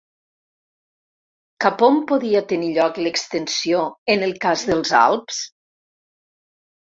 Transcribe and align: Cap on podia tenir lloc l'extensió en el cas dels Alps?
Cap 1.65 1.83
on 1.87 1.99
podia 2.11 2.41
tenir 2.53 2.69
lloc 2.77 2.97
l'extensió 3.09 3.83
en 4.15 4.25
el 4.29 4.35
cas 4.47 4.65
dels 4.71 4.95
Alps? 5.03 5.45